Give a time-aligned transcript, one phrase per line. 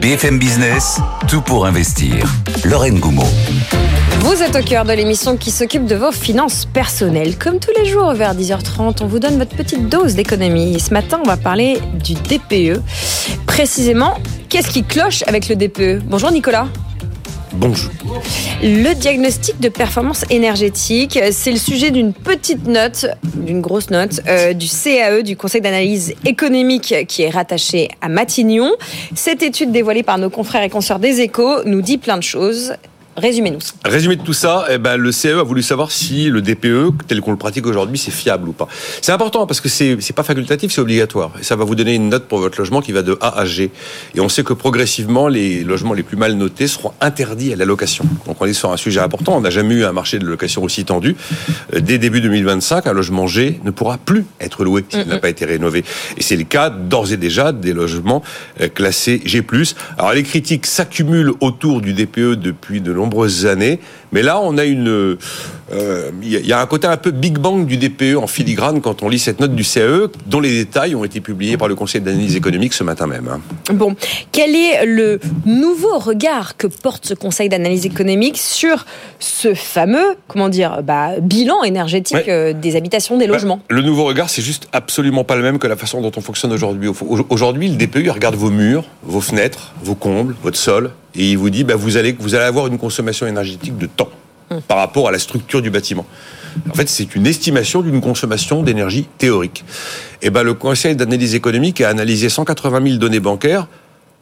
[0.00, 2.26] BFM Business, tout pour investir.
[2.64, 3.22] Lorraine Goumeau.
[4.18, 7.38] Vous êtes au cœur de l'émission qui s'occupe de vos finances personnelles.
[7.38, 10.78] Comme tous les jours vers 10h30, on vous donne votre petite dose d'économie.
[10.80, 12.80] Ce matin, on va parler du DPE.
[13.46, 14.18] Précisément,
[14.48, 16.66] qu'est-ce qui cloche avec le DPE Bonjour Nicolas.
[17.54, 17.92] Bonjour.
[18.62, 24.54] Le diagnostic de performance énergétique, c'est le sujet d'une petite note, d'une grosse note, euh,
[24.54, 28.70] du CAE, du Conseil d'analyse économique, qui est rattaché à Matignon.
[29.14, 32.72] Cette étude dévoilée par nos confrères et consoeurs des échos nous dit plein de choses.
[33.16, 33.58] Résumez-nous.
[33.84, 37.20] Résumé de tout ça, eh ben, le CE a voulu savoir si le DPE, tel
[37.20, 38.68] qu'on le pratique aujourd'hui, c'est fiable ou pas.
[39.02, 41.30] C'est important parce que c'est n'est pas facultatif, c'est obligatoire.
[41.38, 43.44] Et ça va vous donner une note pour votre logement qui va de A à
[43.44, 43.70] G.
[44.14, 47.66] Et on sait que progressivement, les logements les plus mal notés seront interdits à la
[47.66, 48.06] location.
[48.26, 49.36] Donc on est sur un sujet important.
[49.36, 51.14] On n'a jamais eu un marché de location aussi tendu.
[51.74, 55.28] Euh, dès début 2025, un logement G ne pourra plus être loué s'il n'a pas
[55.28, 55.84] été rénové.
[56.16, 58.22] Et c'est le cas d'ores et déjà des logements
[58.62, 59.44] euh, classés G+.
[59.98, 63.80] Alors les critiques s'accumulent autour du DPE depuis de nombreuses années.
[64.12, 65.16] Mais là, on a une,
[65.72, 69.02] il euh, y a un côté un peu Big Bang du DPE en filigrane quand
[69.02, 72.00] on lit cette note du CAE, dont les détails ont été publiés par le Conseil
[72.00, 73.28] d'analyse économique ce matin même.
[73.28, 73.40] Hein.
[73.72, 73.96] Bon,
[74.32, 78.84] quel est le nouveau regard que porte ce Conseil d'analyse économique sur
[79.18, 83.60] ce fameux, comment dire, bah, bilan énergétique euh, des habitations, des bah, logements?
[83.68, 86.52] Le nouveau regard, c'est juste absolument pas le même que la façon dont on fonctionne
[86.52, 86.90] aujourd'hui.
[87.30, 91.38] Aujourd'hui, le DPE il regarde vos murs, vos fenêtres, vos combles, votre sol, et il
[91.38, 94.08] vous dit, bah, vous allez, vous allez avoir une consommation énergétique de temps
[94.68, 96.06] par rapport à la structure du bâtiment.
[96.70, 99.64] En fait, c'est une estimation d'une consommation d'énergie théorique.
[100.20, 103.66] Et ben, le Conseil d'analyse économique a analysé 180 000 données bancaires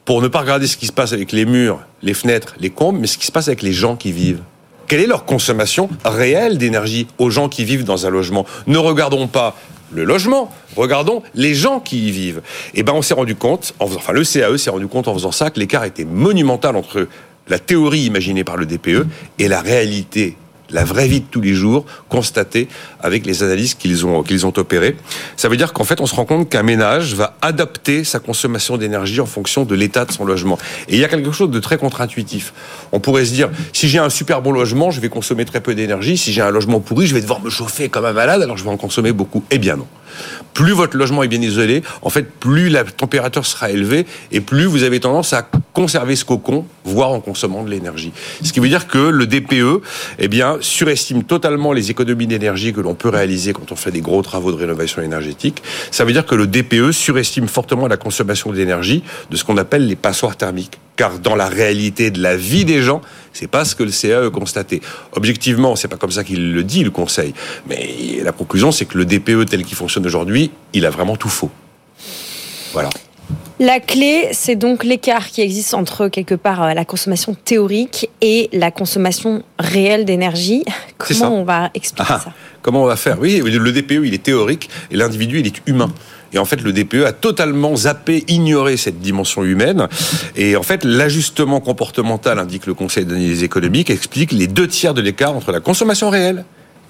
[0.05, 3.01] pour ne pas regarder ce qui se passe avec les murs, les fenêtres, les combles,
[3.01, 4.43] mais ce qui se passe avec les gens qui vivent.
[4.87, 8.45] Quelle est leur consommation réelle d'énergie aux gens qui vivent dans un logement?
[8.67, 9.57] Ne regardons pas
[9.93, 12.43] le logement, regardons les gens qui y vivent.
[12.75, 15.33] Et eh ben on s'est rendu compte, enfin le CAE s'est rendu compte en faisant
[15.33, 17.09] ça que l'écart était monumental entre
[17.49, 19.07] la théorie imaginée par le DPE
[19.39, 20.37] et la réalité
[20.71, 22.69] la vraie vie de tous les jours, constatée
[23.01, 24.97] avec les analyses qu'ils ont, qu'ils ont opérées.
[25.37, 28.77] Ça veut dire qu'en fait, on se rend compte qu'un ménage va adapter sa consommation
[28.77, 30.59] d'énergie en fonction de l'état de son logement.
[30.89, 32.53] Et il y a quelque chose de très contre-intuitif.
[32.93, 35.75] On pourrait se dire, si j'ai un super bon logement, je vais consommer très peu
[35.75, 36.17] d'énergie.
[36.17, 38.65] Si j'ai un logement pourri, je vais devoir me chauffer comme un malade, alors je
[38.65, 39.45] vais en consommer beaucoup.
[39.51, 39.87] Eh bien non.
[40.55, 44.65] Plus votre logement est bien isolé, en fait, plus la température sera élevée et plus
[44.65, 48.13] vous avez tendance à conserver ce cocon, voire en consommant de l'énergie.
[48.43, 49.83] Ce qui veut dire que le DPE,
[50.19, 54.01] eh bien, surestime totalement les économies d'énergie que l'on peut réaliser quand on fait des
[54.01, 55.63] gros travaux de rénovation énergétique.
[55.91, 59.87] Ça veut dire que le DPE surestime fortement la consommation d'énergie de ce qu'on appelle
[59.87, 60.79] les passoires thermiques.
[61.01, 63.01] Car dans la réalité de la vie des gens,
[63.33, 64.83] c'est pas ce que le CAE a constaté.
[65.13, 67.33] Objectivement, c'est pas comme ça qu'il le dit, le Conseil.
[67.67, 71.31] Mais la conclusion, c'est que le DPE tel qu'il fonctionne aujourd'hui, il a vraiment tout
[71.31, 71.49] faux.
[72.75, 72.91] Voilà.
[73.59, 78.51] La clé, c'est donc l'écart qui existe entre quelque part euh, la consommation théorique et
[78.53, 80.65] la consommation réelle d'énergie.
[80.99, 82.33] Comment on va expliquer ah, ça?
[82.61, 83.19] Comment on va faire?
[83.19, 85.91] Oui, le DPE, il est théorique et l'individu, il est humain.
[86.33, 89.89] Et en fait, le DPE a totalement zappé, ignoré cette dimension humaine.
[90.37, 95.01] Et en fait, l'ajustement comportemental, indique le Conseil d'analyse économique, explique les deux tiers de
[95.01, 96.45] l'écart entre la consommation réelle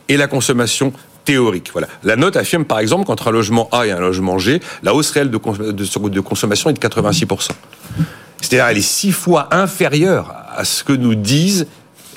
[0.08, 0.92] et la consommation
[1.24, 1.70] théorique.
[1.72, 1.88] Voilà.
[2.02, 5.10] La note affirme par exemple qu'entre un logement A et un logement G, la hausse
[5.10, 5.38] réelle de,
[6.08, 7.50] de consommation est de 86%.
[8.40, 11.66] C'est-à-dire elle est six fois inférieure à ce que nous disent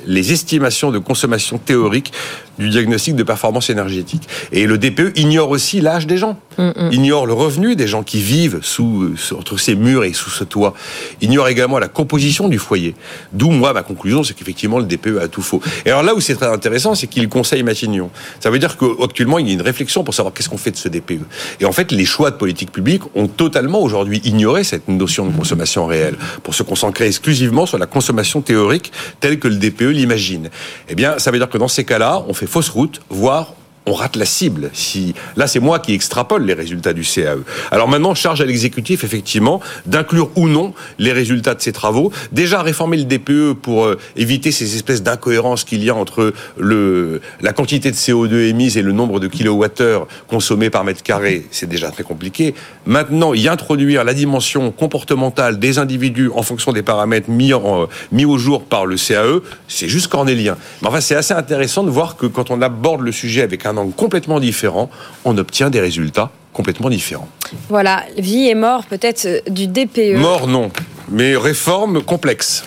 [0.05, 2.11] les estimations de consommation théorique
[2.57, 4.27] du diagnostic de performance énergétique.
[4.51, 6.89] Et le DPE ignore aussi l'âge des gens, mm, mm.
[6.91, 10.73] ignore le revenu des gens qui vivent sous, entre ces murs et sous ce toit,
[11.21, 12.95] ignore également la composition du foyer.
[13.31, 15.61] D'où moi ma conclusion, c'est qu'effectivement le DPE a tout faux.
[15.85, 18.09] Et alors là où c'est très intéressant, c'est qu'il conseille Matignon.
[18.39, 20.77] Ça veut dire qu'actuellement il y a une réflexion pour savoir qu'est-ce qu'on fait de
[20.77, 21.21] ce DPE.
[21.59, 25.35] Et en fait, les choix de politique publique ont totalement aujourd'hui ignoré cette notion de
[25.35, 30.49] consommation réelle pour se concentrer exclusivement sur la consommation théorique telle que le DPE l'imagine.
[30.89, 33.53] Eh bien, ça veut dire que dans ces cas-là, on fait fausse route, voire
[33.85, 34.69] on rate la cible.
[34.73, 37.39] Si là, c'est moi qui extrapole les résultats du CAE.
[37.71, 42.11] Alors maintenant, charge à l'exécutif effectivement d'inclure ou non les résultats de ces travaux.
[42.31, 47.53] Déjà réformer le DPE pour euh, éviter ces espèces d'incohérences qu'il y a entre la
[47.53, 51.91] quantité de CO2 émise et le nombre de kilowattheures consommés par mètre carré, c'est déjà
[51.91, 52.53] très compliqué.
[52.85, 58.25] Maintenant, y introduire la dimension comportementale des individus en fonction des paramètres mis, en, mis
[58.25, 60.57] au jour par le CAE, c'est juste cornélien.
[60.81, 63.72] Mais enfin, c'est assez intéressant de voir que quand on aborde le sujet avec un
[63.73, 64.89] un angle complètement différent,
[65.25, 67.27] on obtient des résultats complètement différents.
[67.69, 70.17] Voilà, vie et mort peut-être euh, du DPE.
[70.17, 70.71] Mort non,
[71.09, 72.63] mais réforme complexe.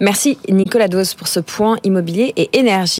[0.00, 2.90] Merci Nicolas Dos pour ce point immobilier et énergie.